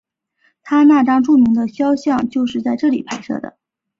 [0.63, 3.59] 他那张著名的肖像就是在这里拍摄的。